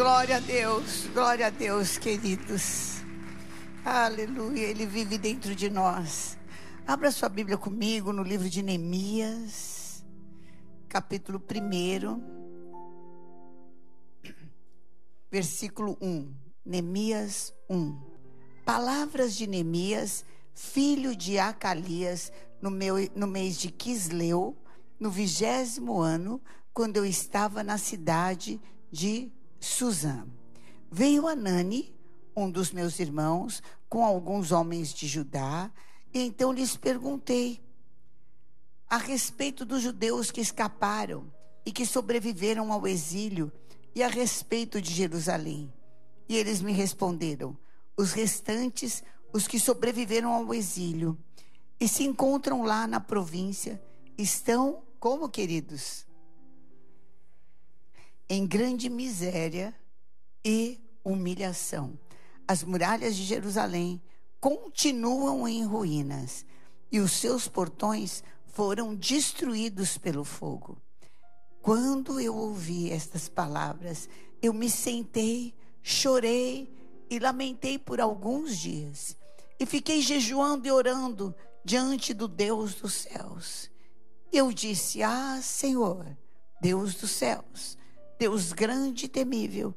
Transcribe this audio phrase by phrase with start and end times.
[0.00, 3.02] Glória a Deus, glória a Deus, queridos.
[3.84, 6.38] Aleluia, Ele vive dentro de nós.
[6.86, 10.02] Abra sua Bíblia comigo no livro de Neemias,
[10.88, 12.22] capítulo 1,
[15.30, 16.34] versículo 1.
[16.64, 17.94] Neemias 1.
[18.64, 20.24] Palavras de Neemias,
[20.54, 24.56] filho de Acalias, no, meu, no mês de Quisleu,
[24.98, 26.40] no vigésimo ano,
[26.72, 28.58] quando eu estava na cidade
[28.90, 29.30] de
[29.60, 30.26] Suzã.
[30.90, 31.94] Veio Anani,
[32.34, 35.70] um dos meus irmãos, com alguns homens de Judá,
[36.12, 37.62] e então lhes perguntei
[38.88, 41.32] a respeito dos judeus que escaparam
[41.64, 43.52] e que sobreviveram ao exílio
[43.94, 45.72] e a respeito de Jerusalém.
[46.28, 47.56] E eles me responderam:
[47.96, 51.16] os restantes, os que sobreviveram ao exílio
[51.78, 53.80] e se encontram lá na província,
[54.18, 56.06] estão como queridos?
[58.30, 59.74] Em grande miséria
[60.44, 61.98] e humilhação.
[62.46, 64.00] As muralhas de Jerusalém
[64.40, 66.46] continuam em ruínas
[66.92, 70.80] e os seus portões foram destruídos pelo fogo.
[71.60, 74.08] Quando eu ouvi estas palavras,
[74.40, 76.72] eu me sentei, chorei
[77.10, 79.16] e lamentei por alguns dias.
[79.58, 81.34] E fiquei jejuando e orando
[81.64, 83.68] diante do Deus dos céus.
[84.32, 86.16] Eu disse: Ah, Senhor,
[86.62, 87.76] Deus dos céus,
[88.20, 89.74] Deus grande e temível,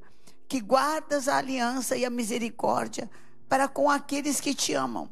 [0.49, 3.09] que guardas a aliança e a misericórdia
[3.47, 5.09] para com aqueles que te amam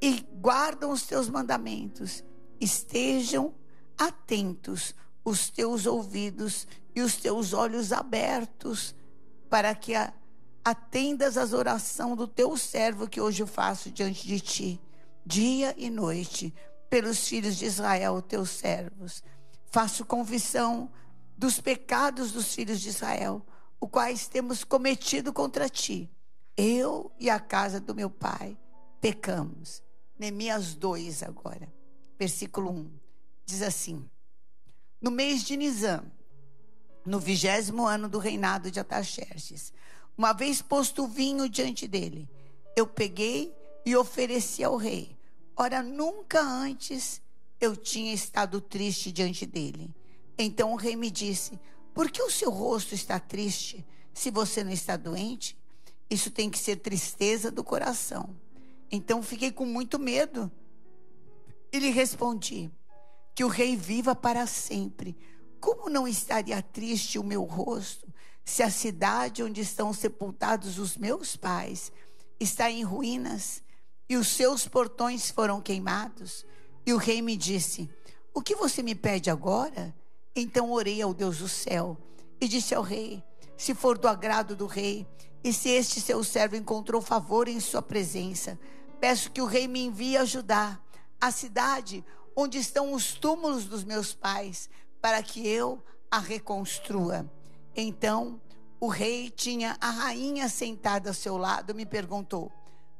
[0.00, 2.24] e guardam os teus mandamentos.
[2.58, 3.54] Estejam
[3.98, 8.94] atentos os teus ouvidos e os teus olhos abertos
[9.50, 9.92] para que
[10.64, 14.80] atendas às orações do teu servo que hoje eu faço diante de ti,
[15.22, 16.54] dia e noite,
[16.88, 19.22] pelos filhos de Israel, teus servos.
[19.70, 20.90] Faço confissão
[21.38, 23.46] dos pecados dos filhos de Israel,
[23.80, 26.10] os quais temos cometido contra ti.
[26.56, 28.58] Eu e a casa do meu pai
[29.00, 29.80] pecamos.
[30.18, 31.72] Neemias 2 agora,
[32.18, 32.90] versículo 1.
[33.46, 34.04] Diz assim:
[35.00, 36.10] No mês de Nizam,
[37.06, 39.72] no vigésimo ano do reinado de Ataxerxes,
[40.16, 42.28] uma vez posto o vinho diante dele,
[42.74, 43.54] eu peguei
[43.86, 45.16] e ofereci ao rei.
[45.56, 47.22] Ora, nunca antes
[47.60, 49.94] eu tinha estado triste diante dele.
[50.38, 51.58] Então o rei me disse:
[51.92, 53.84] Por que o seu rosto está triste
[54.14, 55.58] se você não está doente?
[56.08, 58.34] Isso tem que ser tristeza do coração.
[58.90, 60.50] Então fiquei com muito medo.
[61.72, 62.70] E lhe respondi:
[63.34, 65.16] Que o rei viva para sempre.
[65.60, 68.06] Como não estaria triste o meu rosto
[68.44, 71.92] se a cidade onde estão sepultados os meus pais
[72.38, 73.60] está em ruínas
[74.08, 76.46] e os seus portões foram queimados?
[76.86, 77.90] E o rei me disse:
[78.32, 79.94] O que você me pede agora?
[80.40, 81.96] Então orei ao Deus do céu
[82.40, 83.24] e disse ao rei:
[83.56, 85.04] Se for do agrado do rei,
[85.42, 88.56] e se este seu servo encontrou favor em sua presença,
[89.00, 90.80] peço que o rei me envie ajudar
[91.20, 92.04] a cidade
[92.36, 97.28] onde estão os túmulos dos meus pais, para que eu a reconstrua.
[97.74, 98.40] Então
[98.78, 102.52] o rei tinha a rainha sentada ao seu lado e me perguntou: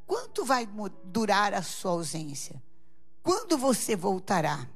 [0.05, 0.69] Quanto vai
[1.05, 2.61] durar a sua ausência?
[3.23, 4.69] Quando você voltará?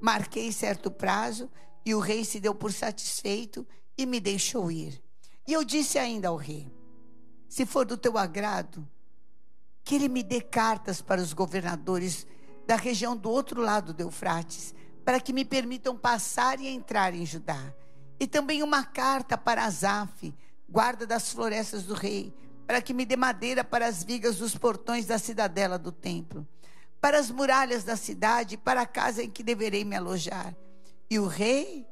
[0.00, 1.48] Marquei certo prazo
[1.88, 3.66] e o rei se deu por satisfeito
[3.96, 5.02] e me deixou ir.
[5.46, 6.70] E eu disse ainda ao rei:
[7.48, 8.86] Se for do teu agrado,
[9.82, 12.26] que ele me dê cartas para os governadores
[12.66, 17.24] da região do outro lado do Eufrates, para que me permitam passar e entrar em
[17.24, 17.72] Judá.
[18.20, 20.34] E também uma carta para Azaf,
[20.68, 22.34] guarda das florestas do rei,
[22.66, 26.46] para que me dê madeira para as vigas dos portões da cidadela do templo,
[27.00, 30.54] para as muralhas da cidade, para a casa em que deverei me alojar
[31.10, 31.86] e o rei,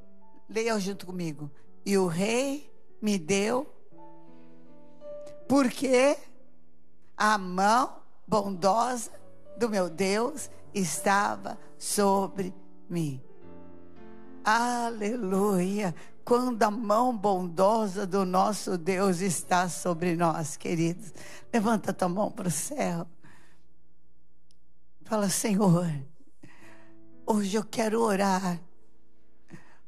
[0.49, 1.51] leia junto comigo.
[1.85, 3.67] E o rei me deu,
[5.49, 6.17] porque
[7.17, 9.11] a mão bondosa
[9.57, 12.55] do meu Deus estava sobre
[12.91, 13.23] mim.
[14.45, 15.95] Aleluia!
[16.25, 21.15] Quando a mão bondosa do nosso Deus está sobre nós, queridos.
[21.53, 23.07] Levanta tua mão para o céu.
[25.05, 25.89] Fala, Senhor,
[27.25, 28.61] hoje eu quero orar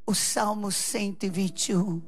[0.09, 2.01] o Salmo 121.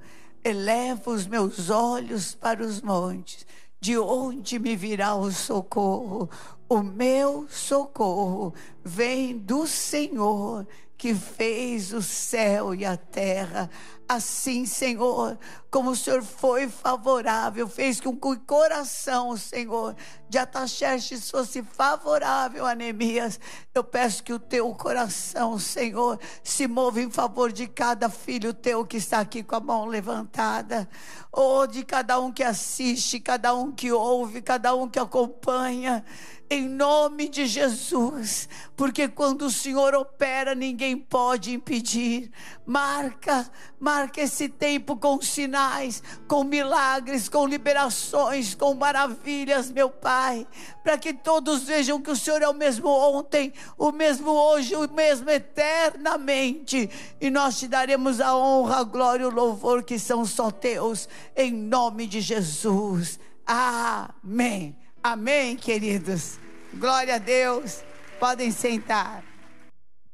[0.44, 3.46] Eleva os meus olhos para os montes,
[3.80, 6.28] de onde me virá o socorro?
[6.68, 10.66] O meu socorro vem do Senhor
[11.02, 13.72] que fez o céu e a terra.
[14.08, 15.36] Assim, Senhor,
[15.72, 19.96] como o Senhor foi favorável, fez com que o coração, Senhor,
[20.30, 23.40] de Ataxerxes fosse favorável a Neemias.
[23.74, 28.86] Eu peço que o teu coração, Senhor, se mova em favor de cada filho teu
[28.86, 30.88] que está aqui com a mão levantada,
[31.32, 36.06] ou de cada um que assiste, cada um que ouve, cada um que acompanha
[36.52, 42.30] em nome de Jesus, porque quando o Senhor opera, ninguém pode impedir.
[42.66, 43.50] Marca,
[43.80, 50.46] marca esse tempo com sinais, com milagres, com liberações, com maravilhas, meu Pai,
[50.84, 54.92] para que todos vejam que o Senhor é o mesmo ontem, o mesmo hoje, o
[54.92, 56.90] mesmo eternamente,
[57.22, 61.08] e nós te daremos a honra, a glória e o louvor que são só teus,
[61.34, 63.18] em nome de Jesus.
[63.48, 64.81] Amém.
[65.04, 66.38] Amém, queridos.
[66.76, 67.84] Glória a Deus.
[68.20, 69.24] Podem sentar.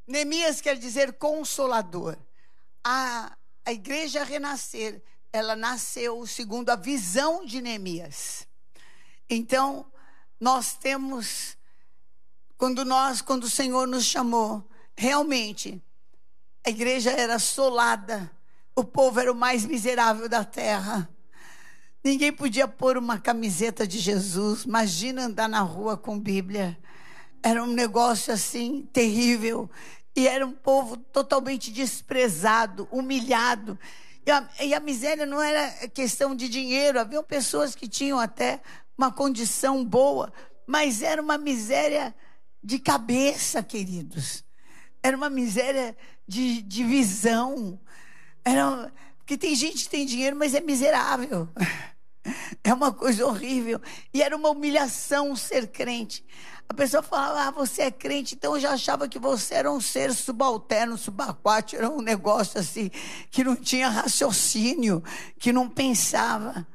[0.08, 2.18] Neemias quer dizer consolador.
[2.82, 3.36] A,
[3.66, 5.04] a igreja renascer,
[5.34, 8.48] ela nasceu segundo a visão de Neemias.
[9.30, 9.86] Então,
[10.40, 11.58] nós temos,
[12.58, 15.84] quando nós, quando o Senhor nos chamou, realmente,
[16.66, 18.32] a igreja era assolada,
[18.74, 21.10] o povo era o mais miserável da terra.
[22.08, 24.64] Ninguém podia pôr uma camiseta de Jesus.
[24.64, 26.80] Imagina andar na rua com Bíblia.
[27.44, 29.70] Era um negócio assim terrível.
[30.16, 33.78] E era um povo totalmente desprezado, humilhado.
[34.26, 36.98] E a, e a miséria não era questão de dinheiro.
[36.98, 38.62] Havia pessoas que tinham até
[38.98, 40.32] uma condição boa,
[40.66, 42.16] mas era uma miséria
[42.64, 44.46] de cabeça, queridos.
[45.04, 45.94] Era uma miséria
[46.26, 47.78] de, de visão.
[48.46, 51.50] Era, porque tem gente que tem dinheiro, mas é miserável.
[52.64, 53.82] É uma coisa horrível.
[54.14, 56.26] E era uma humilhação ser crente.
[56.70, 59.80] A pessoa falava, ah, você é crente, então eu já achava que você era um
[59.80, 62.92] ser subalterno, subaquático, era um negócio assim,
[63.32, 65.02] que não tinha raciocínio,
[65.40, 66.68] que não pensava.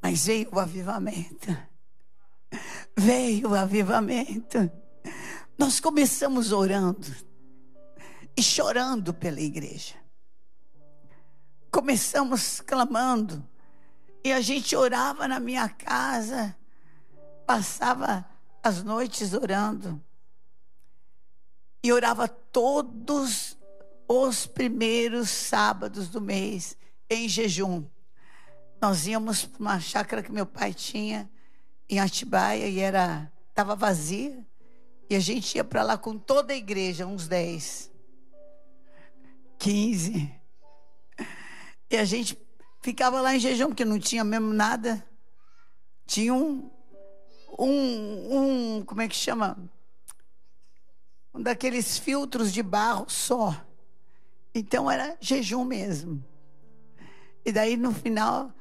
[0.00, 1.56] Mas veio o avivamento.
[2.96, 4.70] Veio o avivamento.
[5.58, 7.14] Nós começamos orando
[8.34, 9.94] e chorando pela igreja.
[11.70, 13.46] Começamos clamando
[14.26, 16.56] e a gente orava na minha casa,
[17.46, 18.28] passava
[18.60, 20.02] as noites orando.
[21.80, 23.56] E orava todos
[24.08, 26.76] os primeiros sábados do mês
[27.08, 27.84] em jejum.
[28.82, 31.30] Nós íamos para uma chácara que meu pai tinha
[31.88, 34.44] em Atibaia e era estava vazia.
[35.08, 37.92] E a gente ia para lá com toda a igreja, uns 10,
[39.56, 40.34] 15.
[41.88, 42.34] E a gente
[42.86, 45.04] ficava lá em jejum, porque não tinha mesmo nada.
[46.06, 46.70] Tinha um,
[47.58, 49.58] um, um como é que chama?
[51.34, 53.60] Um daqueles filtros de barro só.
[54.54, 56.24] Então era jejum mesmo.
[57.44, 58.52] E daí no final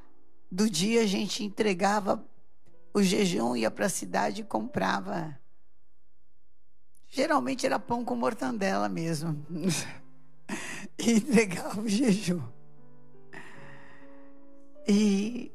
[0.52, 2.26] do dia a gente entregava
[2.96, 5.40] o jejum, ia para a cidade e comprava.
[7.10, 9.46] Geralmente era pão com mortandela mesmo.
[10.98, 12.56] e entregava o jejum.
[14.88, 15.52] E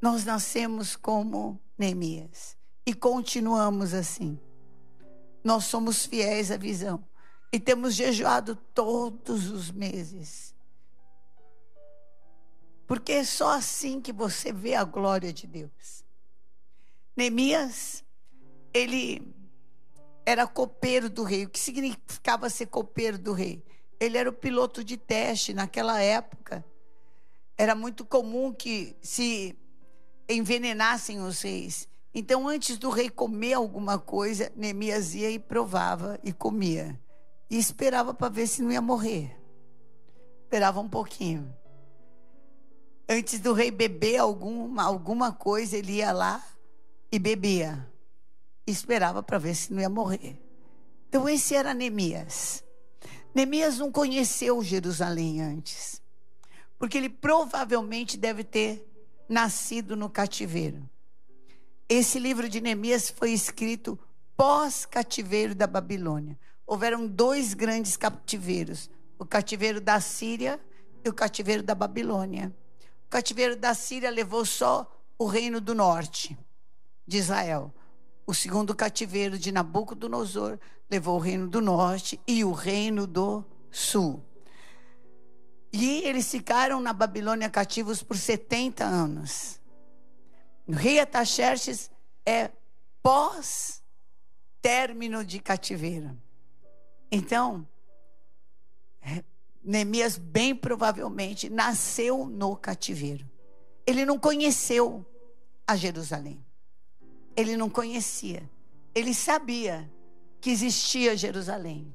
[0.00, 4.38] nós nascemos como Neemias e continuamos assim.
[5.42, 7.02] Nós somos fiéis à visão
[7.50, 10.54] e temos jejuado todos os meses.
[12.86, 16.04] Porque é só assim que você vê a glória de Deus.
[17.16, 18.04] Neemias,
[18.74, 19.34] ele
[20.26, 21.46] era copeiro do rei.
[21.46, 23.64] O que significava ser copeiro do rei?
[23.98, 26.62] Ele era o piloto de teste naquela época
[27.56, 29.56] era muito comum que se
[30.28, 31.88] envenenassem os reis.
[32.12, 36.98] Então, antes do rei comer alguma coisa, Neemias ia e provava e comia.
[37.50, 39.36] E esperava para ver se não ia morrer.
[40.44, 41.54] Esperava um pouquinho.
[43.08, 46.44] Antes do rei beber alguma, alguma coisa, ele ia lá
[47.10, 47.88] e bebia.
[48.66, 50.40] E esperava para ver se não ia morrer.
[51.08, 52.64] Então, esse era Neemias.
[53.34, 56.03] Neemias não conheceu Jerusalém antes
[56.78, 58.86] porque ele provavelmente deve ter
[59.28, 60.88] nascido no cativeiro.
[61.88, 63.98] Esse livro de Neemias foi escrito
[64.36, 66.38] pós-cativeiro da Babilônia.
[66.66, 70.60] Houveram dois grandes cativeiros: o cativeiro da Síria
[71.04, 72.54] e o cativeiro da Babilônia.
[73.06, 76.36] O cativeiro da Síria levou só o reino do norte
[77.06, 77.72] de Israel.
[78.26, 80.58] O segundo cativeiro de Nabucodonosor
[80.90, 84.24] levou o reino do norte e o reino do sul.
[85.76, 89.60] E eles ficaram na Babilônia cativos por 70 anos.
[90.68, 91.90] O rei Ataxerxes
[92.24, 92.52] é
[93.02, 96.16] pós-término de cativeiro.
[97.10, 97.66] Então,
[99.02, 99.24] é
[99.64, 103.28] Neemias, bem provavelmente, nasceu no cativeiro.
[103.84, 105.04] Ele não conheceu
[105.66, 106.46] a Jerusalém.
[107.36, 108.48] Ele não conhecia.
[108.94, 109.92] Ele sabia
[110.40, 111.92] que existia Jerusalém.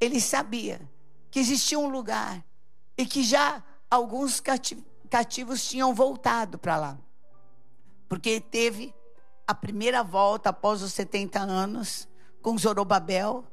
[0.00, 0.80] Ele sabia
[1.30, 2.42] que existia um lugar
[2.96, 4.42] e que já alguns
[5.10, 6.98] cativos tinham voltado para lá.
[8.08, 8.94] Porque teve
[9.46, 12.08] a primeira volta após os 70 anos
[12.40, 13.44] com Zorobabel,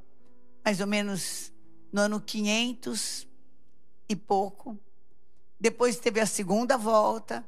[0.64, 1.52] mais ou menos
[1.92, 3.28] no ano 500
[4.08, 4.80] e pouco.
[5.60, 7.44] Depois teve a segunda volta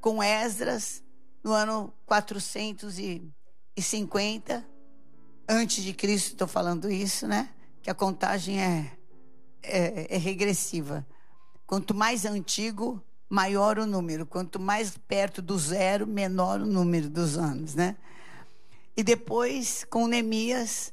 [0.00, 1.02] com Esdras
[1.42, 4.74] no ano 450
[5.48, 7.50] antes de Cristo, estou falando isso, né?
[7.82, 8.92] Que a contagem é,
[9.62, 11.06] é, é regressiva.
[11.66, 14.26] Quanto mais antigo, maior o número.
[14.26, 17.96] Quanto mais perto do zero, menor o número dos anos, né?
[18.96, 20.92] E depois, com Neemias,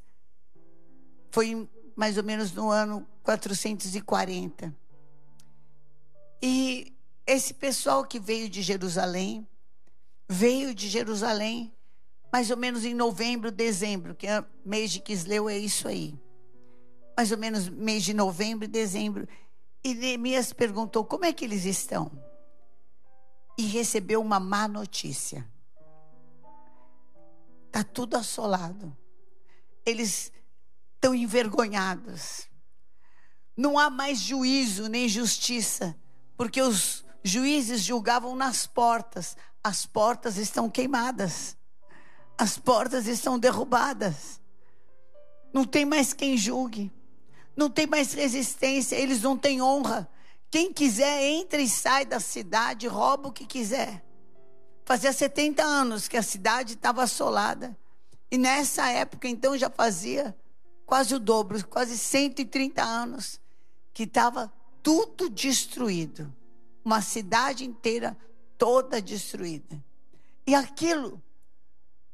[1.32, 4.76] foi mais ou menos no ano 440.
[6.42, 6.94] E
[7.28, 9.48] esse pessoal que veio de Jerusalém,
[10.28, 11.72] veio de Jerusalém
[12.32, 16.18] mais ou menos em novembro, dezembro, que é mês de Quisleu é isso aí.
[17.16, 19.28] Mais ou menos mês de novembro e dezembro.
[19.84, 22.12] E Neemias perguntou: como é que eles estão?
[23.58, 25.48] E recebeu uma má notícia.
[27.68, 28.96] Está tudo assolado.
[29.86, 30.32] Eles
[30.96, 32.48] estão envergonhados.
[33.56, 35.96] Não há mais juízo nem justiça
[36.38, 39.38] porque os juízes julgavam nas portas.
[39.64, 41.56] As portas estão queimadas.
[42.38, 44.42] As portas estão derrubadas.
[45.54, 46.92] Não tem mais quem julgue.
[47.56, 48.96] Não tem mais resistência.
[48.96, 50.10] Eles não têm honra.
[50.50, 54.04] Quem quiser, entra e sai da cidade, rouba o que quiser.
[54.84, 57.78] Fazia 70 anos que a cidade estava assolada.
[58.30, 60.36] E nessa época, então, já fazia
[60.86, 63.40] quase o dobro, quase 130 anos,
[63.94, 64.52] que estava
[64.84, 66.34] tudo destruído.
[66.84, 68.18] Uma cidade inteira
[68.58, 69.82] toda destruída.
[70.46, 71.22] E aquilo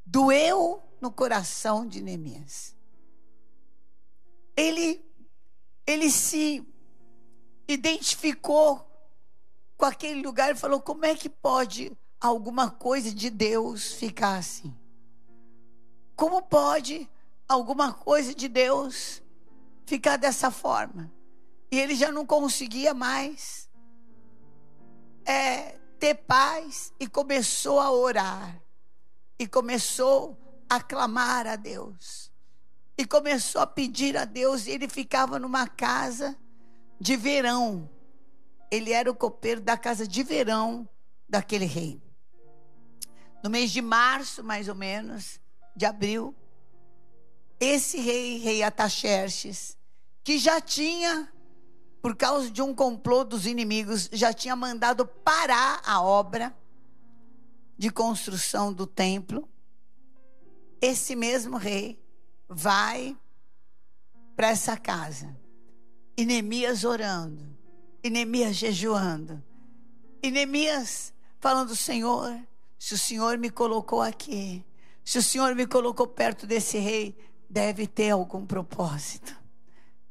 [0.06, 2.76] doeu no coração de Neemias.
[4.56, 5.04] Ele,
[5.88, 6.68] ele se
[7.66, 8.86] identificou
[9.78, 14.76] com aquele lugar e falou: como é que pode alguma coisa de Deus ficar assim?
[16.16, 17.10] Como pode
[17.48, 19.24] alguma coisa de Deus
[19.86, 21.12] ficar dessa forma?
[21.72, 23.70] E ele já não conseguia mais
[25.26, 28.62] é, ter paz e começou a orar.
[29.40, 30.36] E começou
[30.68, 32.32] a clamar a Deus.
[32.98, 34.66] E começou a pedir a Deus.
[34.66, 36.36] E ele ficava numa casa
[37.00, 37.90] de verão.
[38.72, 40.88] Ele era o copeiro da casa de verão
[41.30, 42.02] daquele rei.
[43.44, 45.40] No mês de março, mais ou menos,
[45.76, 46.36] de abril,
[47.60, 49.78] esse rei, rei Ataxerxes,
[50.24, 51.32] que já tinha
[52.02, 56.56] por causa de um complô dos inimigos, já tinha mandado parar a obra
[57.78, 59.48] de construção do templo.
[60.82, 62.00] Esse mesmo rei
[62.48, 63.18] vai
[64.36, 65.36] para essa casa.
[66.16, 67.46] E Neemias orando,
[68.04, 69.44] e Neemias jejuando,
[70.22, 72.40] e Neemias falando: Senhor,
[72.80, 74.66] se o Senhor me colocou aqui,
[75.06, 77.18] se o Senhor me colocou perto desse rei,
[77.50, 79.38] deve ter algum propósito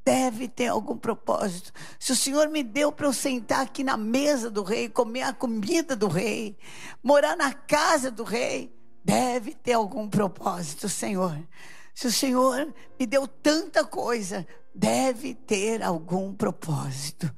[0.06, 1.72] deve ter algum propósito.
[1.98, 5.32] Se o Senhor me deu para eu sentar aqui na mesa do rei, comer a
[5.32, 6.56] comida do rei,
[7.02, 8.72] morar na casa do rei,
[9.04, 11.36] deve ter algum propósito, Senhor.
[11.96, 17.34] Se o Senhor me deu tanta coisa, deve ter algum propósito.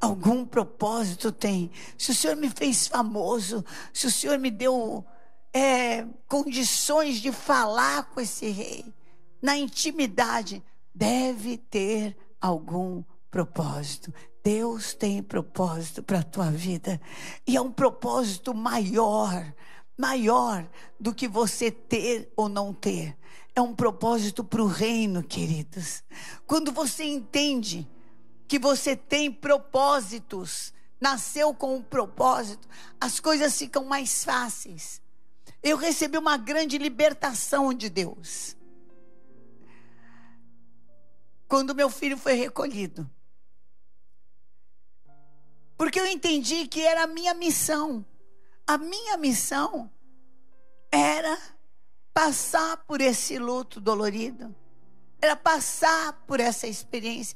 [0.00, 1.70] Algum propósito tem.
[1.96, 3.64] Se o Senhor me fez famoso,
[3.94, 5.06] se o Senhor me deu
[5.54, 8.84] é, condições de falar com esse rei,
[9.40, 10.60] na intimidade,
[10.92, 14.12] deve ter algum propósito.
[14.42, 17.00] Deus tem propósito para a tua vida.
[17.46, 19.54] E é um propósito maior,
[19.96, 23.16] maior do que você ter ou não ter.
[23.54, 26.02] É um propósito para o reino, queridos.
[26.46, 27.88] Quando você entende
[28.46, 32.68] que você tem propósitos, nasceu com um propósito,
[33.00, 35.00] as coisas ficam mais fáceis.
[35.62, 38.56] Eu recebi uma grande libertação de Deus
[41.50, 43.10] quando meu filho foi recolhido.
[45.76, 48.06] Porque eu entendi que era a minha missão.
[48.64, 49.90] A minha missão
[50.92, 51.36] era
[52.20, 54.54] passar por esse luto dolorido,
[55.22, 57.34] era passar por essa experiência,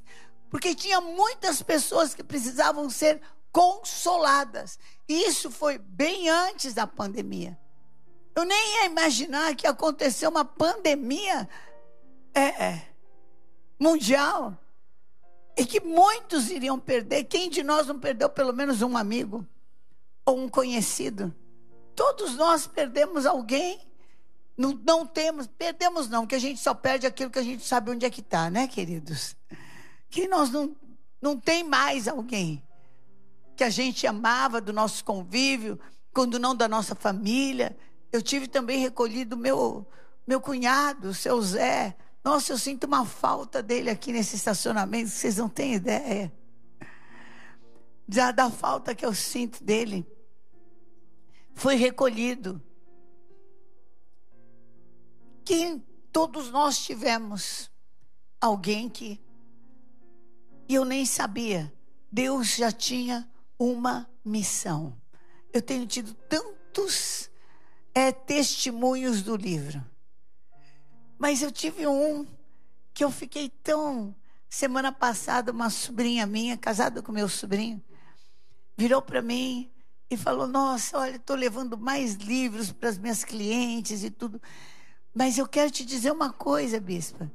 [0.50, 3.18] porque tinha muitas pessoas que precisavam ser
[3.50, 4.78] consoladas.
[5.08, 7.58] E isso foi bem antes da pandemia.
[8.36, 11.48] Eu nem ia imaginar que aconteceu uma pandemia.
[12.34, 12.88] É, é
[13.80, 14.54] mundial.
[15.56, 17.24] e que muitos iriam perder.
[17.24, 19.46] Quem de nós não perdeu pelo menos um amigo
[20.26, 21.34] ou um conhecido?
[21.96, 23.93] Todos nós perdemos alguém.
[24.56, 27.90] Não, não temos, perdemos não, que a gente só perde aquilo que a gente sabe
[27.90, 29.36] onde é que está, né, queridos?
[30.08, 30.76] Que nós não,
[31.20, 32.62] não tem mais alguém
[33.56, 35.78] que a gente amava do nosso convívio,
[36.12, 37.76] quando não da nossa família.
[38.12, 39.86] Eu tive também recolhido meu
[40.26, 41.96] meu cunhado, o seu Zé.
[42.24, 46.32] Nossa, eu sinto uma falta dele aqui nesse estacionamento, vocês não têm ideia.
[48.08, 50.06] Já da falta que eu sinto dele.
[51.54, 52.62] Foi recolhido.
[55.44, 55.80] Que
[56.12, 57.70] todos nós tivemos
[58.40, 59.20] alguém que
[60.68, 61.72] e eu nem sabia.
[62.10, 64.96] Deus já tinha uma missão.
[65.52, 67.30] Eu tenho tido tantos
[67.94, 69.84] é, testemunhos do livro.
[71.18, 72.26] Mas eu tive um
[72.92, 74.14] que eu fiquei tão.
[74.48, 77.82] Semana passada, uma sobrinha minha, casada com meu sobrinho,
[78.76, 79.68] virou para mim
[80.08, 84.40] e falou: Nossa, olha, estou levando mais livros para as minhas clientes e tudo.
[85.14, 87.30] Mas eu quero te dizer uma coisa, bispa.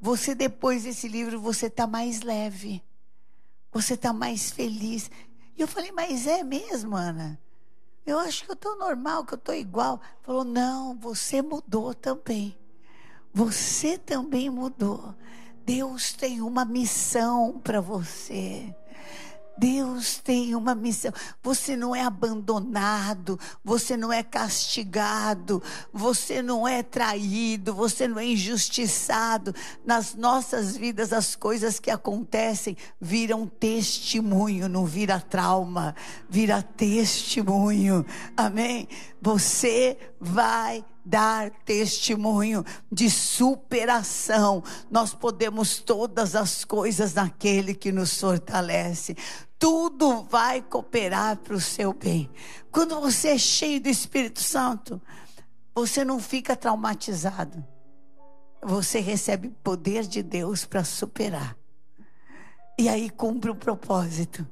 [0.00, 2.82] Você, depois desse livro, você está mais leve.
[3.70, 5.10] Você está mais feliz.
[5.56, 7.38] E eu falei: Mas é mesmo, Ana?
[8.06, 10.00] Eu acho que eu estou normal, que eu estou igual.
[10.22, 12.56] Falou: Não, você mudou também.
[13.34, 15.14] Você também mudou.
[15.66, 18.74] Deus tem uma missão para você.
[19.58, 21.12] Deus tem uma missão.
[21.42, 25.60] Você não é abandonado, você não é castigado,
[25.92, 29.54] você não é traído, você não é injustiçado.
[29.84, 35.94] Nas nossas vidas, as coisas que acontecem viram testemunho, não vira trauma,
[36.28, 38.06] vira testemunho.
[38.36, 38.88] Amém?
[39.20, 42.62] Você vai dar testemunho
[42.92, 44.62] de superação.
[44.90, 49.16] Nós podemos todas as coisas naquele que nos fortalece.
[49.58, 52.30] Tudo vai cooperar para o seu bem.
[52.70, 55.00] Quando você é cheio do Espírito Santo,
[55.74, 57.64] você não fica traumatizado.
[58.62, 61.56] Você recebe poder de Deus para superar.
[62.78, 64.46] E aí cumpre o propósito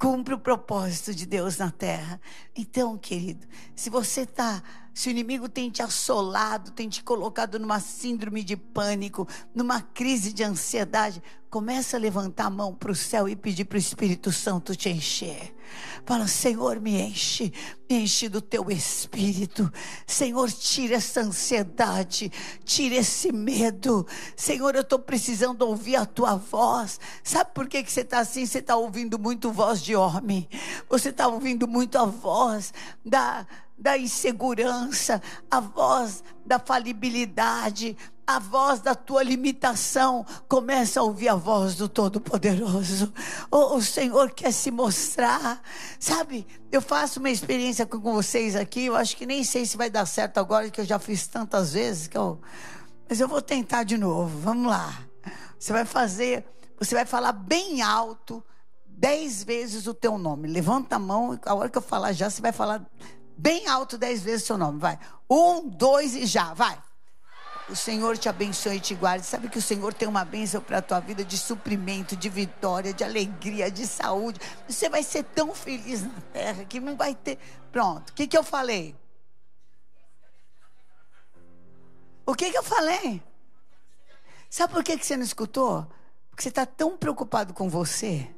[0.00, 2.18] cumpre o propósito de Deus na terra.
[2.56, 4.62] Então, querido, se você está
[5.00, 10.30] se o inimigo tem te assolado, tem te colocado numa síndrome de pânico, numa crise
[10.30, 14.30] de ansiedade, começa a levantar a mão para o céu e pedir para o Espírito
[14.30, 15.56] Santo te encher.
[16.04, 17.50] Fala, Senhor, me enche,
[17.88, 19.72] me enche do teu espírito.
[20.06, 22.30] Senhor, tira essa ansiedade,
[22.62, 24.06] tira esse medo.
[24.36, 27.00] Senhor, eu estou precisando ouvir a tua voz.
[27.24, 28.44] Sabe por que, que você está assim?
[28.44, 30.46] Você está ouvindo muito voz de homem,
[30.90, 33.46] você está ouvindo muito a voz da
[33.80, 40.24] da insegurança, a voz da falibilidade, a voz da tua limitação.
[40.46, 43.12] Começa a ouvir a voz do Todo-Poderoso.
[43.50, 45.62] Oh, o Senhor quer se mostrar.
[45.98, 48.84] Sabe, eu faço uma experiência com vocês aqui.
[48.86, 51.72] Eu acho que nem sei se vai dar certo agora, que eu já fiz tantas
[51.72, 52.38] vezes que eu.
[53.08, 54.38] Mas eu vou tentar de novo.
[54.40, 54.94] Vamos lá.
[55.58, 56.46] Você vai fazer,
[56.78, 58.44] você vai falar bem alto
[58.86, 60.46] dez vezes o teu nome.
[60.46, 62.86] Levanta a mão, a hora que eu falar já, você vai falar
[63.40, 64.78] bem alto dez vezes seu nome.
[64.78, 64.98] Vai.
[65.28, 66.52] Um, dois e já.
[66.52, 66.80] Vai.
[67.68, 69.24] O Senhor te abençoe e te guarde.
[69.24, 72.92] Sabe que o Senhor tem uma bênção para a tua vida de suprimento, de vitória,
[72.92, 74.40] de alegria, de saúde.
[74.68, 77.38] Você vai ser tão feliz na terra que não vai ter.
[77.70, 78.10] Pronto.
[78.10, 78.96] O que, que eu falei?
[82.26, 83.22] O que, que eu falei?
[84.48, 85.86] Sabe por que, que você não escutou?
[86.28, 88.28] Porque você está tão preocupado com você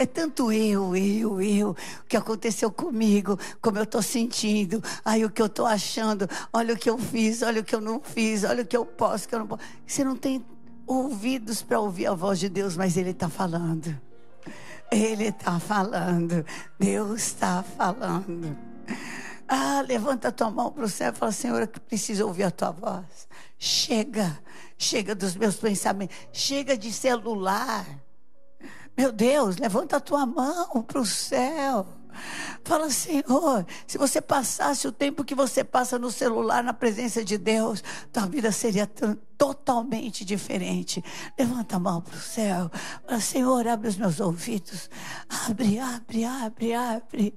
[0.00, 5.30] é tanto eu, eu, eu, o que aconteceu comigo, como eu estou sentindo, ai, o
[5.30, 8.42] que eu estou achando, olha o que eu fiz, olha o que eu não fiz,
[8.42, 9.62] olha o que eu posso, o que eu não posso.
[9.86, 10.42] Você não tem
[10.86, 13.94] ouvidos para ouvir a voz de Deus, mas Ele está falando.
[14.90, 16.46] Ele está falando.
[16.78, 18.56] Deus está falando.
[19.46, 22.50] Ah, levanta a tua mão para o céu e fala, Senhor, eu preciso ouvir a
[22.50, 23.28] tua voz.
[23.58, 24.40] Chega,
[24.78, 27.84] chega dos meus pensamentos, chega de celular.
[29.00, 31.86] Meu Deus, levanta a tua mão para o céu.
[32.62, 37.38] Fala, Senhor, se você passasse o tempo que você passa no celular na presença de
[37.38, 37.82] Deus,
[38.12, 38.86] tua vida seria
[39.40, 41.02] totalmente diferente.
[41.38, 42.70] Levanta a mão para o céu.
[43.06, 44.90] Fala, Senhor, abre os meus ouvidos.
[45.48, 47.34] Abre, abre, abre, abre.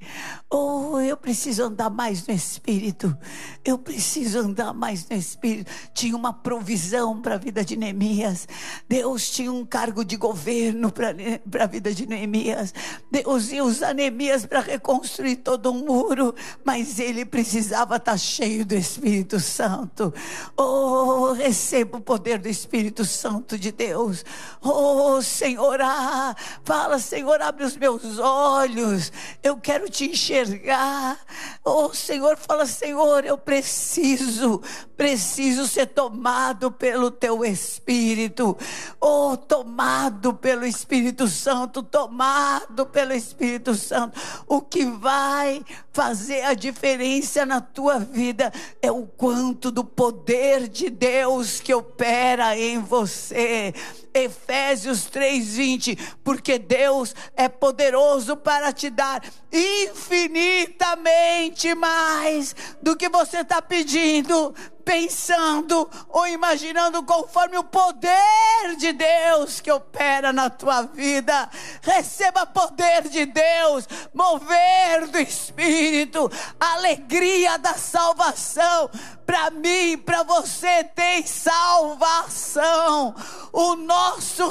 [0.50, 3.18] Oh, eu preciso andar mais no Espírito.
[3.64, 5.72] Eu preciso andar mais no Espírito.
[5.94, 8.50] Tinha uma provisão para a vida de Neemias.
[8.90, 12.74] Deus tinha um cargo de governo para a vida de Neemias.
[13.10, 16.36] Deus ia usar Neemias para reconstruir todo um muro.
[16.66, 20.14] Mas ele precisava estar tá cheio do Espírito Santo.
[20.58, 24.26] Oh, receba o poder do Espírito Santo de Deus.
[24.60, 29.12] Oh, Senhor, ah, fala, Senhor, abre os meus olhos.
[29.44, 31.20] Eu quero te enxergar.
[31.64, 34.60] Oh, Senhor, fala, Senhor, eu preciso,
[34.98, 38.58] preciso ser tomado pelo teu Espírito.
[39.00, 44.20] Oh, tomado pelo Espírito Santo, tomado pelo Espírito Santo.
[44.48, 48.52] O que vai fazer a diferença na tua vida
[48.82, 53.74] é o quanto do poder de Deus que opera em você.
[54.14, 59.22] Efésios 3:20, porque Deus é poderoso para te dar
[59.52, 69.60] infinitamente mais do que você está pedindo, pensando ou imaginando conforme o poder de Deus
[69.60, 71.50] que opera na tua vida.
[71.82, 78.90] Receba poder de Deus, mover do Espírito, alegria da salvação.
[79.26, 83.16] Para mim, para você tem salvação.
[83.54, 84.03] O nosso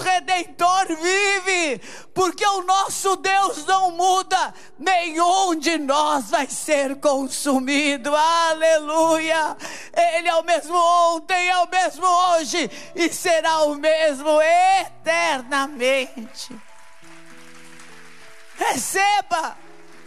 [0.03, 1.81] redentor vive,
[2.15, 4.55] porque o nosso Deus não muda.
[4.79, 8.15] Nenhum de nós vai ser consumido.
[8.15, 9.57] Aleluia.
[9.93, 14.41] Ele é o mesmo ontem, é o mesmo hoje e será o mesmo
[14.91, 16.55] eternamente.
[18.57, 19.57] Receba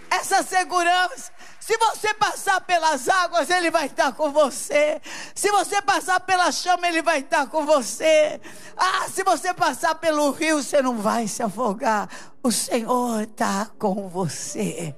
[0.09, 1.34] essa segurança.
[1.65, 5.01] Se você passar pelas águas, Ele vai estar com você.
[5.33, 8.39] Se você passar pela chama, Ele vai estar com você.
[8.77, 12.07] Ah, se você passar pelo rio, você não vai se afogar.
[12.43, 14.95] O Senhor está com você.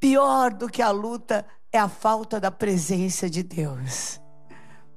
[0.00, 4.20] Pior do que a luta é a falta da presença de Deus.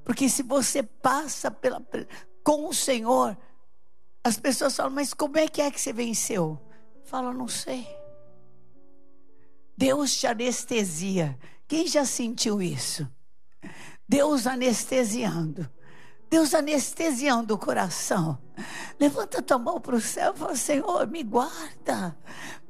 [0.04, 1.80] Porque se você passa pela,
[2.42, 3.38] com o Senhor,
[4.24, 6.60] as pessoas falam, mas como é que é que você venceu?
[7.04, 7.99] Fala, não sei.
[9.80, 11.38] Deus te anestesia.
[11.66, 13.08] Quem já sentiu isso?
[14.06, 15.66] Deus anestesiando.
[16.28, 18.38] Deus anestesiando o coração.
[19.00, 22.14] Levanta tua mão para o céu e fala: Senhor, me guarda,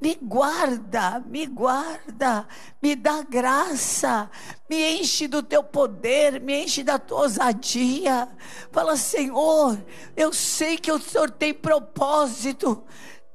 [0.01, 2.47] me guarda, me guarda,
[2.81, 4.31] me dá graça,
[4.71, 8.29] me enche do teu poder, me enche da tua ousadia.
[8.71, 9.85] Fala, Senhor,
[10.17, 12.85] eu sei que o Senhor tem propósito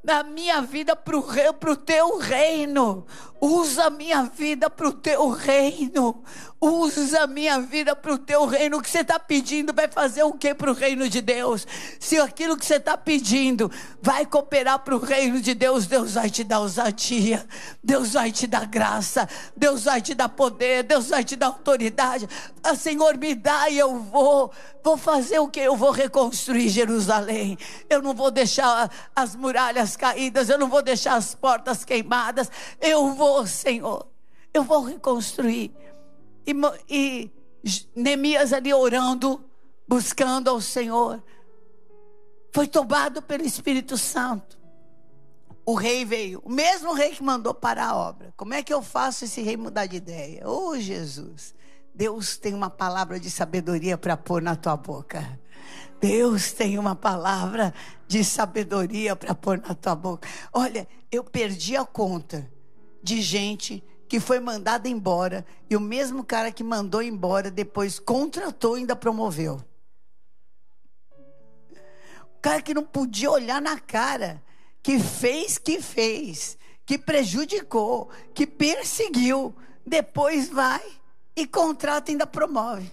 [0.05, 3.05] na minha vida para o teu reino.
[3.41, 6.23] Usa a minha vida para o teu reino.
[6.61, 8.77] Usa a minha vida para o teu reino.
[8.77, 11.67] O que você está pedindo vai fazer o que para o reino de Deus?
[11.99, 13.69] Se aquilo que você está pedindo
[14.01, 17.45] vai cooperar para o reino de Deus, Deus vai te dar ousadia,
[17.83, 22.29] Deus vai te dar graça, Deus vai te dar poder, Deus vai te dar autoridade.
[22.63, 24.51] Ah, Senhor, me dá e eu vou.
[24.85, 25.59] Vou fazer o que?
[25.59, 27.57] Eu vou reconstruir Jerusalém.
[27.89, 32.51] Eu não vou deixar as muralhas caídas, eu não vou deixar as portas queimadas.
[32.79, 34.05] Eu vou, Senhor.
[34.53, 35.75] Eu vou reconstruir
[36.45, 36.53] e,
[36.87, 37.31] e
[37.95, 39.43] Neemias ali orando,
[39.87, 41.23] buscando ao Senhor,
[42.53, 44.55] foi tomado pelo Espírito Santo.
[45.65, 48.31] O rei veio, o mesmo rei que mandou parar a obra.
[48.37, 50.47] Como é que eu faço esse rei mudar de ideia?
[50.47, 51.55] Oh, Jesus,
[51.95, 55.39] Deus tem uma palavra de sabedoria para pôr na tua boca.
[56.01, 57.73] Deus tem uma palavra
[58.05, 60.27] de sabedoria para pôr na tua boca.
[60.51, 62.51] Olha, eu perdi a conta
[63.01, 68.75] de gente que foi mandado embora e o mesmo cara que mandou embora depois contratou
[68.75, 69.63] e ainda promoveu.
[71.71, 74.43] O cara que não podia olhar na cara,
[74.83, 79.55] que fez, que fez, que prejudicou, que perseguiu,
[79.87, 80.83] depois vai
[81.35, 82.91] e contrata ainda promove.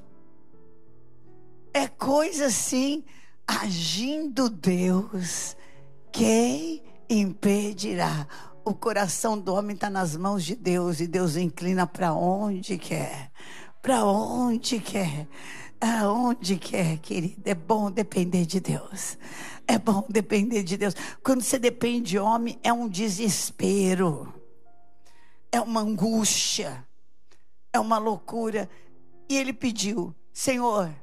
[1.73, 3.05] É coisa assim,
[3.47, 5.57] agindo Deus,
[6.11, 8.27] quem impedirá?
[8.65, 13.31] o coração do homem está nas mãos de Deus e Deus inclina para onde quer.
[13.81, 15.29] Para onde quer.
[15.81, 17.43] Aonde quer, querido.
[17.45, 19.19] É bom depender de Deus.
[19.67, 20.95] É bom depender de Deus.
[21.25, 24.33] Quando você depende de homem, é um desespero.
[25.51, 26.87] É uma angústia.
[27.73, 28.69] É uma loucura.
[29.29, 30.95] E ele pediu, Senhor.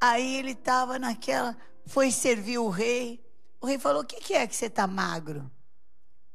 [0.00, 3.24] Aí ele estava naquela, foi servir o rei.
[3.60, 5.50] O rei falou: O que, que é que você está magro?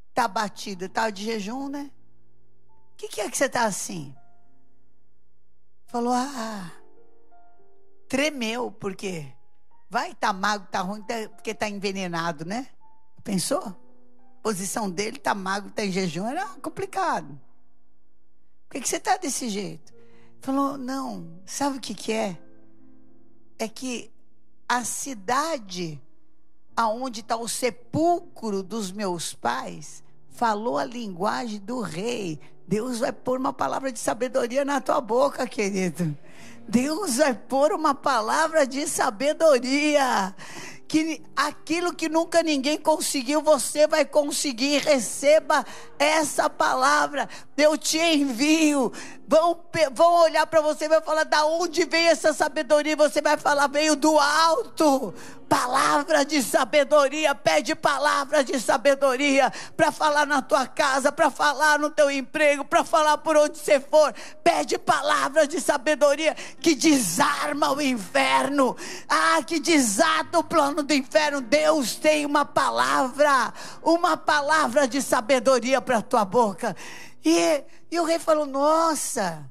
[0.09, 1.91] Está batido, está de jejum, né?
[2.93, 4.15] O que, que, é que você está assim?
[5.87, 6.71] Falou, ah,
[8.07, 9.31] tremeu, porque
[9.89, 12.67] vai tá magro, está ruim, tá, porque está envenenado, né?
[13.23, 13.63] Pensou?
[13.63, 17.39] A posição dele está magro, está em jejum, era complicado.
[18.73, 19.93] Por que, você está desse jeito?
[20.41, 22.39] Falou, não, sabe o que, que é?
[23.59, 24.11] É que
[24.67, 26.01] a cidade
[26.75, 32.39] aonde está o sepulcro dos meus pais, falou a linguagem do rei.
[32.67, 36.17] Deus vai pôr uma palavra de sabedoria na tua boca, querido.
[36.67, 40.35] Deus vai pôr uma palavra de sabedoria
[40.93, 44.77] que aquilo que nunca ninguém conseguiu, você vai conseguir.
[44.77, 45.65] Receba
[45.97, 47.27] essa palavra.
[47.57, 48.93] Eu te envio.
[49.27, 49.59] Vão,
[49.91, 52.95] vão olhar para você e vai falar: da onde veio essa sabedoria?
[52.95, 55.11] Você vai falar: veio do alto.
[55.53, 61.91] Palavra de sabedoria, pede palavra de sabedoria para falar na tua casa, para falar no
[61.91, 64.11] teu emprego, para falar por onde você for.
[64.43, 68.75] Pede palavra de sabedoria que desarma o inferno,
[69.07, 71.39] ah, que desata o plano do inferno.
[71.39, 76.75] Deus tem uma palavra, uma palavra de sabedoria para tua boca.
[77.23, 79.47] E, e o rei falou: Nossa,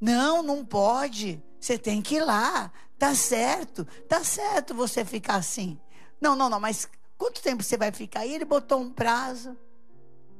[0.00, 1.44] não, não pode.
[1.60, 2.72] Você tem que ir lá.
[3.02, 5.76] Tá certo, tá certo você ficar assim.
[6.20, 6.88] Não, não, não, mas
[7.18, 8.24] quanto tempo você vai ficar?
[8.24, 9.56] E ele botou um prazo.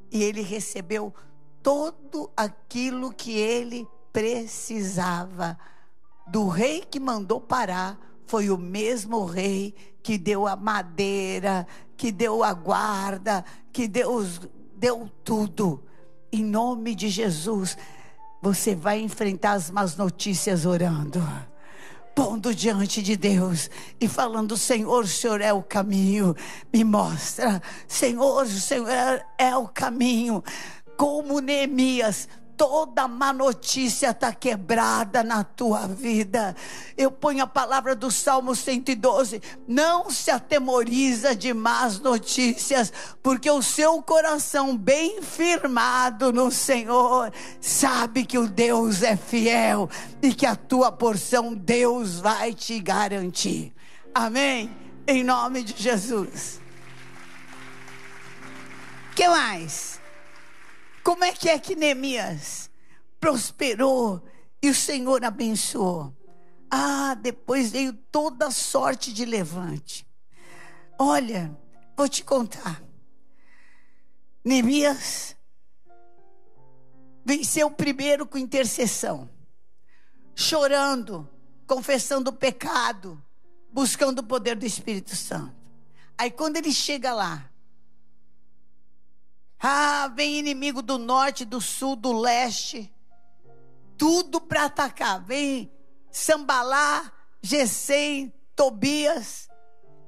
[0.09, 1.13] E ele recebeu
[1.61, 5.59] todo aquilo que ele precisava.
[6.25, 12.45] Do rei que mandou parar, foi o mesmo rei que deu a madeira, que deu
[12.45, 14.25] a guarda, que deu,
[14.77, 15.83] deu tudo.
[16.31, 17.77] Em nome de Jesus,
[18.41, 21.21] você vai enfrentar as más notícias orando
[22.15, 26.35] pondo diante de Deus e falando: Senhor, o Senhor é o caminho,
[26.71, 30.43] me mostra, Senhor, o Senhor é o caminho.
[30.95, 36.55] Como Neemias toda má notícia está quebrada na tua vida.
[36.97, 39.41] Eu ponho a palavra do Salmo 112.
[39.67, 48.25] Não se atemoriza de más notícias, porque o seu coração bem firmado no Senhor sabe
[48.25, 49.89] que o Deus é fiel
[50.21, 53.73] e que a tua porção Deus vai te garantir.
[54.13, 54.69] Amém?
[55.07, 56.61] Em nome de Jesus.
[59.15, 59.92] que mais?
[61.03, 62.71] Como é que é que Neemias
[63.19, 64.23] prosperou
[64.61, 66.15] e o Senhor abençoou?
[66.71, 70.07] Ah, depois veio toda sorte de levante.
[70.97, 71.55] Olha,
[71.95, 72.81] vou te contar.
[74.43, 75.35] Neemias
[77.25, 79.29] venceu primeiro com intercessão,
[80.35, 81.29] chorando,
[81.67, 83.21] confessando o pecado,
[83.71, 85.55] buscando o poder do Espírito Santo.
[86.17, 87.49] Aí quando ele chega lá,
[89.65, 92.93] ah, vem inimigo do norte, do sul, do leste.
[93.97, 95.23] Tudo para atacar.
[95.23, 95.71] Vem
[96.11, 97.09] Sambalá,
[97.41, 99.47] Gesem, Tobias.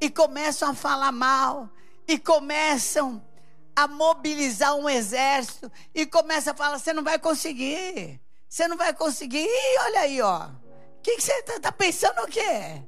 [0.02, 1.70] E começam a falar mal.
[2.06, 3.26] E começam
[3.74, 5.72] a mobilizar um exército.
[5.94, 8.20] E começam a falar: você não vai conseguir.
[8.50, 9.48] Você não vai conseguir.
[9.48, 10.48] E olha aí, ó.
[10.48, 12.84] O que, você está tá pensando o quê?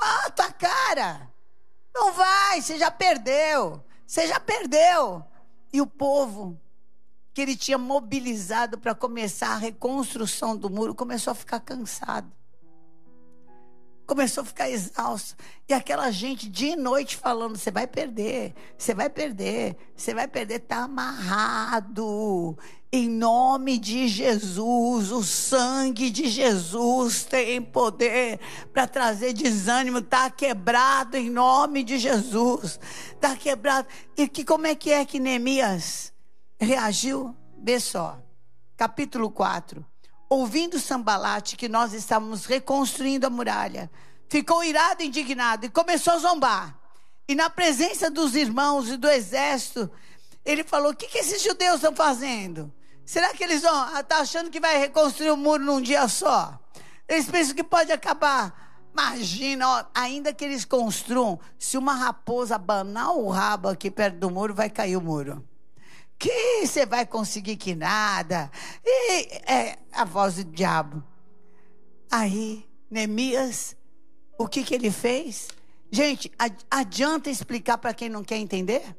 [0.00, 1.32] Ah, tua cara.
[1.94, 3.84] Não vai, você já perdeu.
[4.04, 5.24] Você já perdeu.
[5.76, 6.58] E o povo
[7.34, 12.32] que ele tinha mobilizado para começar a reconstrução do muro começou a ficar cansado.
[14.06, 15.34] Começou a ficar exausto.
[15.68, 20.28] E aquela gente dia e noite falando: você vai perder, você vai perder, você vai
[20.28, 20.60] perder.
[20.60, 22.56] Está amarrado.
[22.92, 28.38] Em nome de Jesus, o sangue de Jesus tem poder
[28.72, 29.98] para trazer desânimo.
[29.98, 32.78] Está quebrado em nome de Jesus.
[33.12, 33.88] Está quebrado.
[34.16, 36.12] E que, como é que é que Neemias
[36.60, 37.34] reagiu?
[37.60, 38.22] Vê só.
[38.76, 39.84] Capítulo 4.
[40.28, 43.90] Ouvindo Sambalate que nós estávamos reconstruindo a muralha,
[44.28, 46.78] ficou irado e indignado e começou a zombar.
[47.28, 49.90] E na presença dos irmãos e do exército,
[50.44, 52.72] ele falou: O que, que esses judeus estão fazendo?
[53.04, 56.58] Será que eles vão estar tá achando que vai reconstruir o muro num dia só?
[57.08, 58.66] Eles pensam que pode acabar.
[58.92, 64.30] Imagina, ó, ainda que eles construam, se uma raposa abanar o rabo aqui perto do
[64.30, 65.44] muro, vai cair o muro.
[66.18, 68.50] Que você vai conseguir que nada.
[68.84, 71.02] E é a voz do diabo.
[72.10, 73.76] Aí, Neemias,
[74.38, 75.48] o que, que ele fez?
[75.90, 76.30] Gente,
[76.70, 78.96] adianta explicar para quem não quer entender?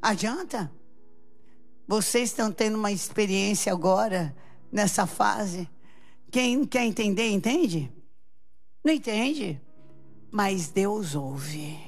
[0.00, 0.72] Adianta?
[1.86, 4.36] Vocês estão tendo uma experiência agora,
[4.70, 5.68] nessa fase.
[6.30, 7.90] Quem quer entender, entende?
[8.84, 9.60] Não entende?
[10.30, 11.78] Mas Deus ouve.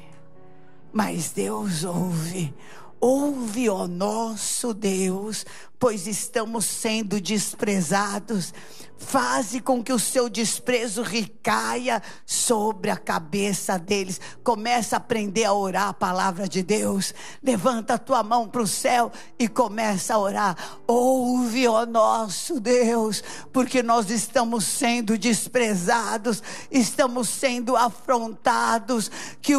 [0.92, 2.54] Mas Deus ouve.
[3.00, 5.46] Ouve, ó nosso Deus,
[5.78, 8.52] pois estamos sendo desprezados.
[9.00, 14.20] Faze com que o seu desprezo recaia sobre a cabeça deles.
[14.44, 17.14] Começa a aprender a orar a palavra de Deus.
[17.42, 20.56] Levanta a tua mão para o céu e começa a orar.
[20.86, 29.10] Ouve, ó nosso Deus, porque nós estamos sendo desprezados, estamos sendo afrontados.
[29.40, 29.54] Que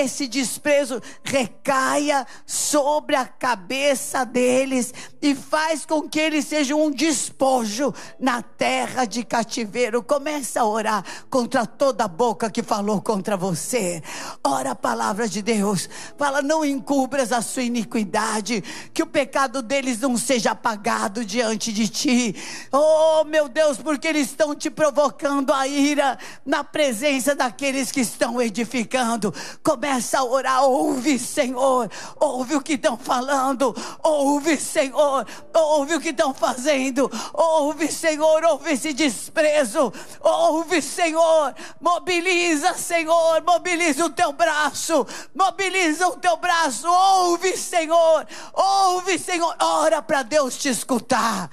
[0.00, 6.90] esse desprezo recaia sobre sobre a cabeça deles e faz com que eles sejam um
[6.90, 8.67] despojo na terra
[9.08, 10.02] de cativeiro.
[10.02, 14.02] Começa a orar contra toda boca que falou contra você.
[14.44, 15.88] Ora a palavra de Deus.
[16.18, 21.88] Fala, não encubras a sua iniquidade, que o pecado deles não seja apagado diante de
[21.88, 22.36] ti.
[22.70, 28.40] Oh, meu Deus, porque eles estão te provocando a ira na presença daqueles que estão
[28.40, 29.32] edificando.
[29.62, 36.10] Começa a orar, ouve, Senhor, ouve o que estão falando, ouve, Senhor, ouve o que
[36.10, 45.06] estão fazendo, ouve, Senhor, ouve esse desprezo, ouve, Senhor, mobiliza, Senhor, mobiliza o teu braço,
[45.34, 51.50] mobiliza o teu braço, ouve, Senhor, ouve, Senhor, ora para Deus te escutar.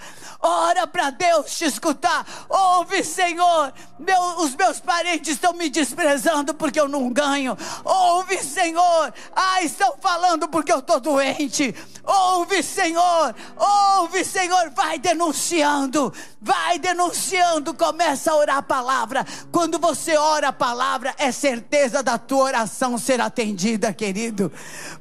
[0.47, 2.23] Ora para Deus te escutar.
[2.47, 3.73] Ouve, Senhor.
[3.97, 7.57] Meu, os meus parentes estão me desprezando porque eu não ganho.
[7.83, 9.11] Ouve, Senhor.
[9.35, 11.73] Ah, estão falando porque eu estou doente.
[12.03, 13.33] Ouve, Senhor.
[13.57, 14.69] Ouve, Senhor.
[14.69, 16.13] Vai denunciando.
[16.39, 17.73] Vai denunciando.
[17.73, 19.25] Começa a orar a palavra.
[19.51, 24.51] Quando você ora a palavra, é certeza da tua oração ser atendida, querido.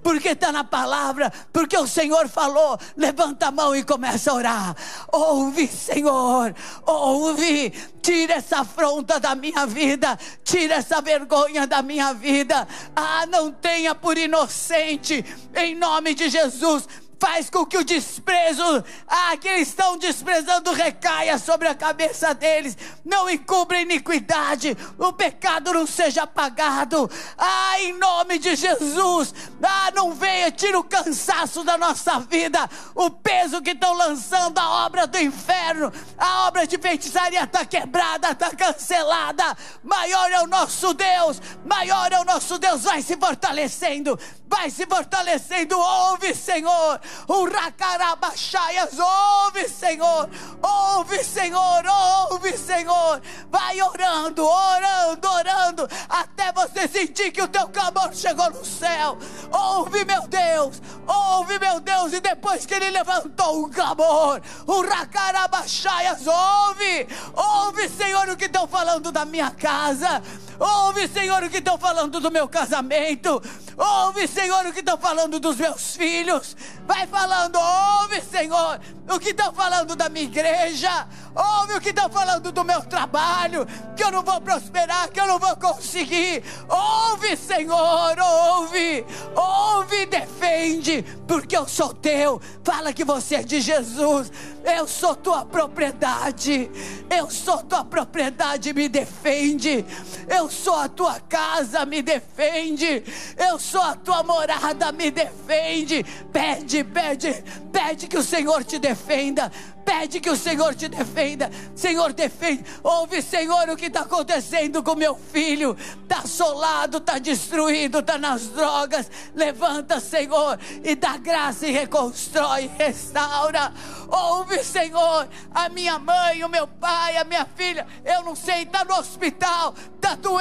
[0.03, 1.31] Porque está na palavra.
[1.53, 2.79] Porque o Senhor falou.
[2.97, 4.77] Levanta a mão e começa a orar.
[5.13, 5.34] Ouve,
[5.69, 6.55] Senhor.
[6.87, 7.71] Ouve.
[8.03, 10.19] Tira essa afronta da minha vida.
[10.43, 12.67] Tira essa vergonha da minha vida.
[12.95, 15.25] Ah, não tenha por inocente.
[15.55, 16.87] Em nome de Jesus
[17.25, 22.77] faz com que o desprezo, ah, que eles estão desprezando, recaia sobre a cabeça deles.
[23.03, 27.11] Não encubra iniquidade, o pecado não seja apagado.
[27.39, 33.09] Ah, em nome de Jesus, ah, não venha, tira o cansaço da nossa vida, o
[33.09, 38.51] peso que estão lançando, a obra do inferno, a obra de feitiçaria está quebrada, está
[38.51, 39.57] cancelada.
[39.83, 44.85] Maior é o nosso Deus, maior é o nosso Deus, vai se fortalecendo, vai se
[44.85, 45.79] fortalecendo.
[45.79, 47.01] Ouve, Senhor.
[47.29, 50.29] O racarabachaias, ouve, Senhor.
[50.63, 51.83] Ouve, Senhor.
[52.31, 53.21] Ouve, Senhor.
[53.51, 59.19] Vai orando, orando, orando, até você sentir que o teu clamor chegou no céu.
[59.51, 60.81] Ouve, meu Deus.
[61.07, 62.13] Ouve, meu Deus.
[62.13, 67.09] E depois que ele levantou um clamor, o racarabachaias, ouve.
[67.35, 70.23] Ouve, Senhor, o que estão falando da minha casa.
[70.59, 73.43] Ouve, Senhor, o que estão falando do meu casamento.
[73.77, 76.57] Ouve, Senhor, o que estão falando dos meus filhos.
[76.87, 81.07] Vai falando, ouve, Senhor, o que estão falando da minha igreja.
[81.35, 85.27] Ouve o que estão falando do meu trabalho, que eu não vou prosperar, que eu
[85.27, 86.45] não vou conseguir.
[86.69, 92.41] Ouve, Senhor, ouve, ouve, defende, porque eu sou teu.
[92.63, 94.31] Fala que você é de Jesus.
[94.65, 96.71] Eu sou tua propriedade.
[97.11, 99.85] Eu sou tua propriedade, me defende.
[100.29, 103.03] Eu sou a tua casa, me defende.
[103.37, 106.05] Eu sou a tua morada, me defende.
[106.33, 109.51] Pede, pede, pede que o Senhor te defenda.
[109.85, 111.51] Pede que o Senhor te defenda.
[111.77, 112.65] Senhor, defende.
[112.83, 115.77] Ouve, Senhor, o que está acontecendo com meu filho.
[116.03, 119.11] Está assolado, está destruído, está nas drogas.
[119.35, 123.73] Levanta, Senhor, e dá graça e reconstrói, restaura.
[124.09, 127.87] Ouve, Senhor, a minha mãe, o meu pai, a minha filha.
[128.05, 130.34] Eu não sei, está no hospital, está doente,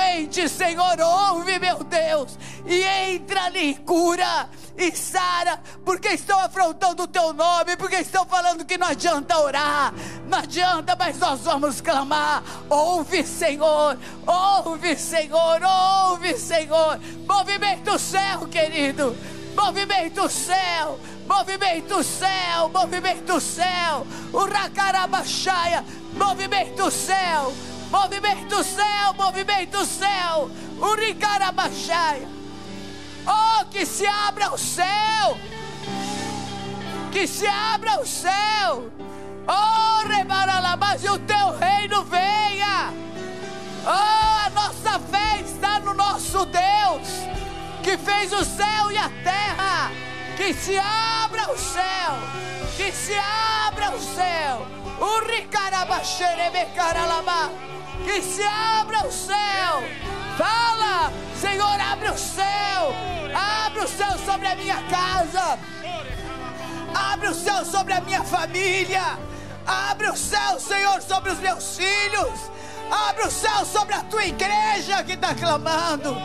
[0.49, 0.99] Senhor.
[0.99, 7.75] Ouve, meu Deus, e entra ali, cura e Sara, porque estão afrontando o teu nome,
[7.77, 9.93] porque estão falando que não adianta orar,
[10.27, 12.43] não adianta, mas nós vamos clamar.
[12.69, 16.99] Ouve, Senhor, ouve, Senhor, ouve, Senhor.
[17.27, 19.15] Movimento o céu, querido.
[19.55, 24.07] Movimento o céu, movimento céu, movimento céu.
[24.31, 27.53] O Racarabachaia, movimento céu,
[27.93, 30.49] movimento céu, movimento céu.
[30.81, 32.27] O Ricarabachaia.
[33.25, 35.37] Oh, que se abra o céu!
[37.11, 38.91] Que se abra o céu!
[39.47, 42.91] Oh, rebaralabás, e o teu reino venha!
[43.85, 47.07] Oh, a nossa fé está no nosso Deus,
[47.83, 49.91] que fez o céu e a terra.
[50.35, 52.17] Que se abra o céu!
[52.75, 53.13] Que se
[53.67, 54.67] abra o céu!
[54.99, 57.51] O ricarabaxerebecaralabá!
[58.05, 59.83] Que se abra o céu!
[60.37, 61.11] Fala!
[61.39, 62.93] Senhor, abre o céu!
[63.65, 65.57] Abre o céu sobre a minha casa!
[66.93, 69.17] Abre o céu sobre a minha família!
[69.65, 72.51] Abre o céu, Senhor, sobre os meus filhos!
[72.91, 76.15] Abre o céu sobre a tua igreja que está clamando!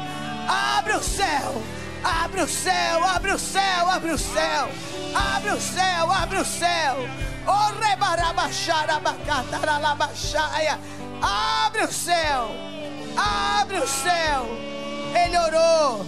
[0.48, 1.62] Abre o céu!
[2.02, 4.68] Abre o céu, abre o céu, abre o céu!
[5.14, 6.96] Abre o céu, abre o céu!
[7.46, 10.80] Oh, rebarabaxarabacataralabaxaia!
[11.20, 12.48] Abre o céu!
[13.16, 14.46] Abre o céu!
[15.14, 16.06] Ele orou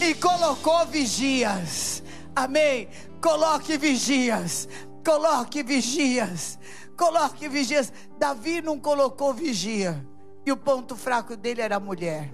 [0.00, 2.02] e colocou vigias.
[2.34, 2.88] Amém.
[3.20, 4.68] Coloque vigias.
[5.04, 6.58] Coloque vigias.
[6.96, 7.92] Coloque vigias.
[8.18, 10.06] Davi não colocou vigia.
[10.44, 12.32] E o ponto fraco dele era a mulher.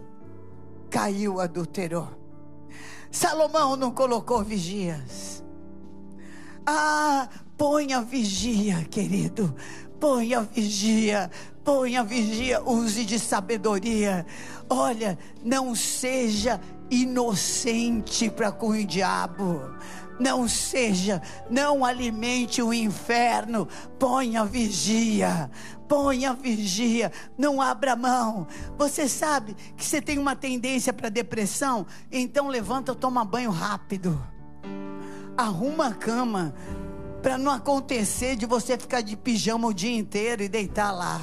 [0.90, 2.08] Caiu, adulterou.
[3.10, 5.42] Salomão não colocou vigias.
[6.66, 9.54] Ah, ponha vigia, querido.
[10.02, 11.30] Ponha vigia,
[11.62, 14.26] ponha vigia, use de sabedoria.
[14.68, 19.62] Olha, não seja inocente para com o diabo.
[20.18, 23.68] Não seja, não alimente o inferno.
[23.96, 25.48] Ponha vigia,
[25.86, 28.48] ponha vigia, não abra mão.
[28.76, 31.86] Você sabe que você tem uma tendência para depressão?
[32.10, 34.20] Então levanta, toma banho rápido.
[35.36, 36.52] Arruma a cama
[37.22, 41.20] para não acontecer de você ficar de pijama o dia inteiro e deitar lá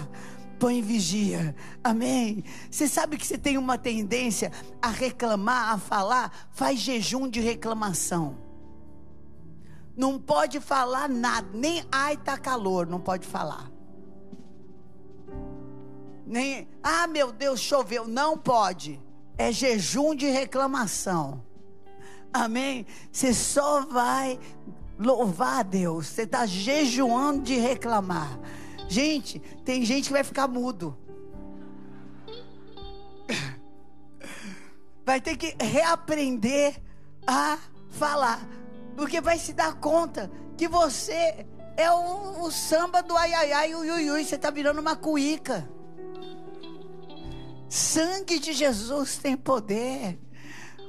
[0.59, 1.55] põe vigia.
[1.81, 2.43] Amém.
[2.69, 8.37] Você sabe que você tem uma tendência a reclamar, a falar, faz jejum de reclamação.
[9.95, 13.71] Não pode falar nada, nem ai tá calor, não pode falar.
[16.25, 19.01] Nem, ah, meu Deus, choveu, não pode.
[19.37, 21.43] É jejum de reclamação.
[22.31, 22.85] Amém.
[23.11, 24.39] Você só vai
[24.99, 26.07] louvar a Deus.
[26.07, 28.37] Você está jejuando de reclamar.
[28.89, 30.97] Gente, tem gente que vai ficar mudo.
[35.05, 36.79] Vai ter que reaprender
[37.25, 37.57] a
[37.89, 38.47] falar.
[38.95, 43.73] Porque vai se dar conta que você é o, o samba do ai ai ai,
[43.73, 44.23] ui ui ui.
[44.23, 45.67] Você está virando uma cuíca.
[47.67, 50.19] Sangue de Jesus tem poder.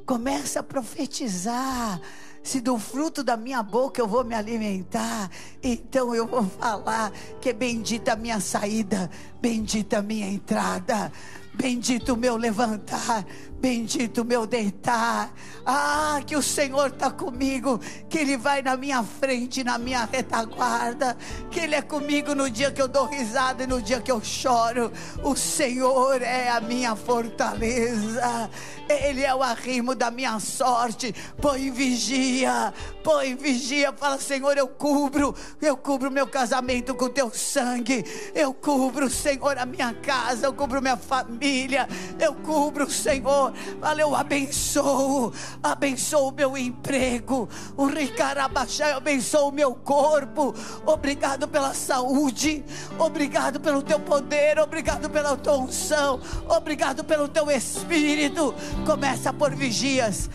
[0.05, 1.99] Começa a profetizar.
[2.43, 5.31] Se do fruto da minha boca eu vou me alimentar,
[5.63, 9.11] então eu vou falar que é bendita a minha saída,
[9.41, 11.13] bendita a minha entrada,
[11.55, 13.27] bendito o meu levantar,
[13.61, 15.31] Bendito meu deitar.
[15.67, 17.79] Ah, que o Senhor está comigo.
[18.09, 21.15] Que Ele vai na minha frente, na minha retaguarda.
[21.51, 24.23] Que Ele é comigo no dia que eu dou risada e no dia que eu
[24.25, 24.91] choro.
[25.23, 28.51] O Senhor é a minha fortaleza.
[28.89, 31.15] Ele é o arrimo da minha sorte.
[31.39, 32.73] Põe vigia,
[33.05, 33.93] põe vigia.
[33.93, 38.05] Fala, Senhor, eu cubro, eu cubro meu casamento com teu sangue.
[38.35, 41.87] Eu cubro, Senhor, a minha casa, eu cubro minha família.
[42.19, 43.50] Eu cubro, Senhor
[43.81, 45.33] Fala, eu abençoo,
[45.63, 47.49] abençoo o meu emprego.
[47.77, 50.55] O Ricarabaxá, eu abençoo o meu corpo.
[50.87, 52.65] Obrigado pela saúde,
[52.99, 58.55] obrigado pelo teu poder, obrigado pela tua unção, obrigado pelo teu espírito.
[58.87, 60.29] Começa por vigias.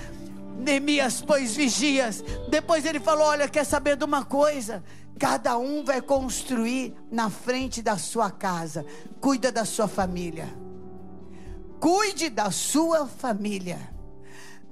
[0.58, 2.24] Neemias pôs vigias.
[2.50, 4.84] Depois ele falou: Olha, quer saber de uma coisa?
[5.20, 8.86] Cada um vai construir na frente da sua casa.
[9.22, 10.65] Cuida da sua família.
[11.86, 13.78] Cuide da sua família.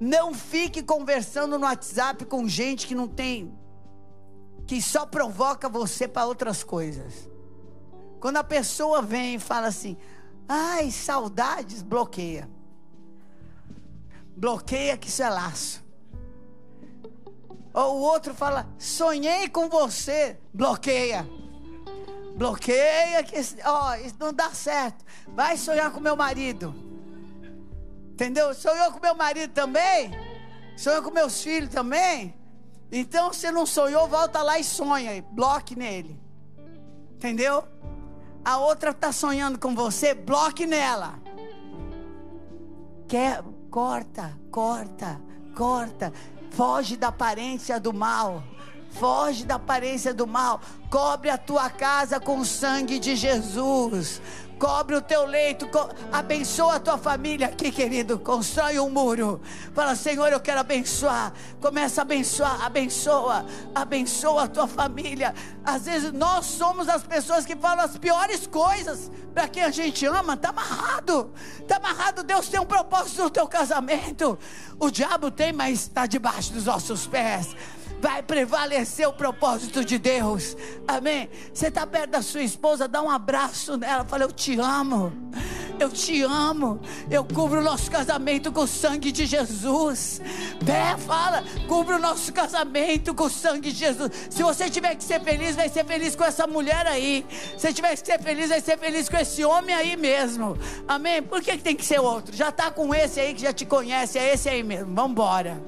[0.00, 3.56] Não fique conversando no WhatsApp com gente que não tem,
[4.66, 7.30] que só provoca você para outras coisas.
[8.18, 9.96] Quando a pessoa vem e fala assim,
[10.48, 12.50] ai, saudades, bloqueia.
[14.36, 15.84] Bloqueia que isso é laço.
[17.72, 21.24] Ou o outro fala, sonhei com você, bloqueia.
[22.34, 25.04] Bloqueia que ó, isso não dá certo.
[25.28, 26.83] Vai sonhar com meu marido.
[28.14, 28.54] Entendeu?
[28.54, 30.12] Sonhou com meu marido também?
[30.76, 32.32] Sonhou com meus filhos também?
[32.92, 35.20] Então, se não sonhou, volta lá e sonha.
[35.32, 36.16] Bloque nele.
[37.16, 37.64] Entendeu?
[38.44, 41.18] A outra está sonhando com você, bloque nela.
[43.08, 45.20] Quer, corta, corta,
[45.56, 46.12] corta.
[46.52, 48.44] Foge da aparência do mal.
[48.92, 50.60] Foge da aparência do mal.
[50.88, 54.22] Cobre a tua casa com o sangue de Jesus
[54.58, 55.68] cobre o teu leito,
[56.12, 58.18] abençoa a tua família aqui, querido.
[58.18, 59.40] Constrói um muro.
[59.74, 61.32] Fala, Senhor, eu quero abençoar.
[61.60, 65.34] Começa a abençoar, abençoa, abençoa a tua família.
[65.64, 70.06] Às vezes nós somos as pessoas que falam as piores coisas para quem a gente
[70.06, 70.34] ama.
[70.34, 72.22] Está amarrado, está amarrado.
[72.22, 74.38] Deus tem um propósito no teu casamento.
[74.78, 77.54] O diabo tem, mas está debaixo dos nossos pés
[78.04, 80.54] vai prevalecer o propósito de Deus.
[80.86, 81.30] Amém?
[81.54, 85.10] Você está perto da sua esposa, dá um abraço nela, fala: Eu te amo.
[85.80, 86.80] Eu te amo.
[87.10, 90.20] Eu cubro o nosso casamento com o sangue de Jesus.
[90.64, 94.10] Pé, fala, cubro o nosso casamento com o sangue de Jesus.
[94.28, 97.26] Se você tiver que ser feliz, vai ser feliz com essa mulher aí.
[97.56, 100.56] Se tiver que ser feliz, vai ser feliz com esse homem aí mesmo.
[100.86, 101.22] Amém?
[101.22, 102.36] Por que, tem que ser outro?
[102.36, 104.94] Já está com esse aí que já te conhece, é esse aí mesmo.
[104.94, 105.60] Vamos embora.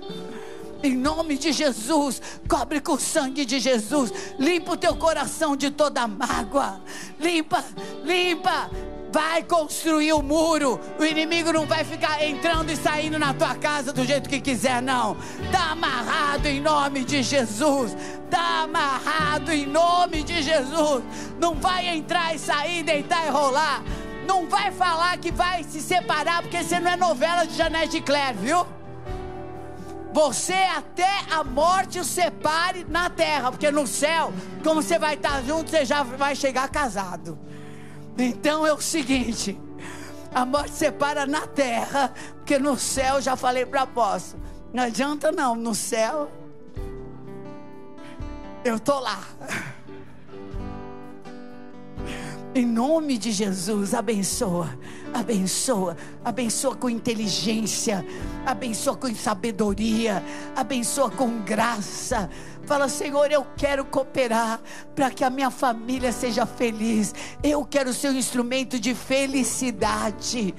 [0.82, 4.12] Em nome de Jesus, cobre com o sangue de Jesus.
[4.38, 6.80] Limpa o teu coração de toda mágoa.
[7.18, 7.64] Limpa,
[8.04, 8.70] limpa.
[9.12, 10.78] Vai construir o muro.
[10.98, 14.82] O inimigo não vai ficar entrando e saindo na tua casa do jeito que quiser,
[14.82, 15.16] não.
[15.50, 17.96] Tá amarrado em nome de Jesus.
[18.30, 21.02] Tá amarrado em nome de Jesus.
[21.40, 23.82] Não vai entrar e sair, deitar e rolar.
[24.26, 28.36] Não vai falar que vai se separar, porque você não é novela de Janete Claire,
[28.36, 28.66] viu?
[30.16, 34.32] Você até a morte o separe na terra, porque no céu,
[34.64, 37.38] como você vai estar junto, você já vai chegar casado.
[38.16, 39.60] Então é o seguinte:
[40.34, 44.42] a morte separa na terra, porque no céu, já falei para apóstolo,
[44.72, 46.30] não adianta não, no céu,
[48.64, 49.20] eu tô lá.
[52.56, 54.78] Em nome de Jesus, abençoa,
[55.12, 55.94] abençoa,
[56.24, 58.02] abençoa com inteligência,
[58.46, 60.24] abençoa com sabedoria,
[60.56, 62.30] abençoa com graça.
[62.64, 64.58] Fala, Senhor, eu quero cooperar
[64.94, 67.14] para que a minha família seja feliz.
[67.42, 70.54] Eu quero ser um instrumento de felicidade.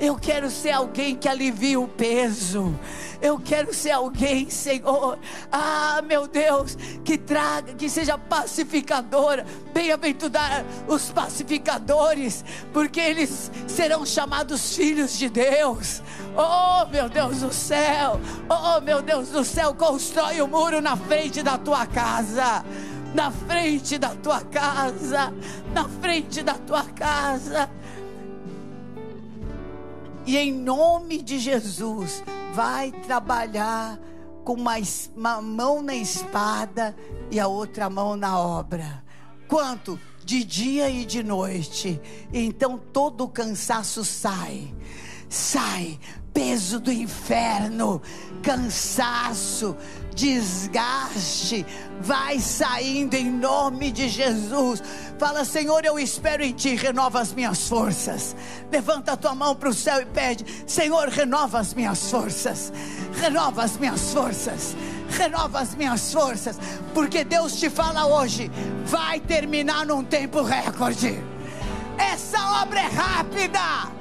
[0.00, 2.74] Eu quero ser alguém que alivie o peso.
[3.20, 5.18] Eu quero ser alguém, Senhor.
[5.52, 6.74] Ah, meu Deus,
[7.04, 9.44] que traga, que seja pacificadora.
[9.74, 12.42] Bem-aventurar os pacificadores,
[12.72, 16.02] porque eles serão chamados filhos de Deus.
[16.34, 18.18] Oh, meu Deus do céu.
[18.48, 22.64] Oh, meu Deus do céu, constrói o um muro na frente da tua casa
[23.14, 25.32] na frente da tua casa,
[25.74, 27.68] na frente da tua casa.
[30.26, 33.98] E em nome de Jesus, vai trabalhar
[34.44, 34.74] com uma,
[35.16, 36.94] uma mão na espada
[37.30, 39.02] e a outra mão na obra.
[39.48, 39.98] Quanto?
[40.24, 42.00] De dia e de noite.
[42.32, 44.74] Então todo o cansaço sai.
[45.28, 45.98] Sai
[46.32, 48.00] peso do inferno,
[48.42, 49.76] cansaço,
[50.14, 51.64] desgaste,
[52.00, 54.82] vai saindo em nome de Jesus.
[55.18, 58.34] Fala, Senhor, eu espero em Ti, renova as minhas forças.
[58.70, 62.72] Levanta a tua mão para o céu e pede: Senhor, renova as minhas forças,
[63.20, 64.76] renova as minhas forças,
[65.10, 66.58] renova as minhas forças,
[66.94, 68.50] porque Deus te fala hoje,
[68.86, 71.22] vai terminar num tempo recorde.
[71.98, 73.99] Essa obra é rápida.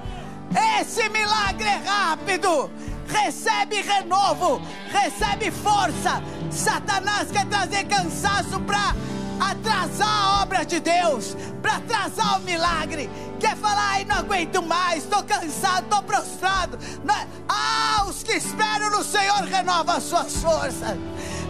[0.55, 2.69] Esse milagre é rápido.
[3.07, 6.21] Recebe renovo, recebe força.
[6.51, 8.95] Satanás quer trazer cansaço para
[9.39, 13.09] atrasar a obra de Deus, para atrasar o milagre.
[13.39, 16.77] Quer falar, ai, não aguento mais, estou cansado, estou prostrado.
[17.07, 17.27] É?
[17.47, 20.97] Ah, os que esperam no Senhor renova as suas forças.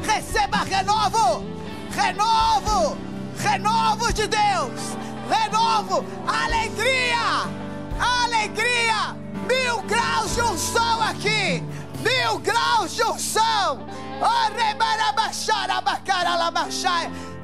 [0.04, 1.44] Receba renovo,
[1.92, 2.98] renovo,
[3.38, 4.98] renovo de Deus,
[5.30, 7.69] renovo, alegria
[8.00, 9.16] alegria,
[9.48, 11.64] mil graus de unção aqui,
[12.02, 13.86] mil graus de unção.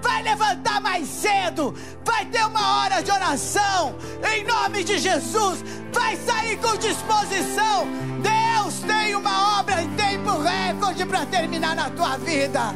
[0.01, 1.73] Vai levantar mais cedo,
[2.05, 3.95] vai ter uma hora de oração,
[4.31, 7.87] em nome de Jesus, vai sair com disposição.
[8.21, 12.75] Deus tem uma obra em tempo recorde para terminar na tua vida.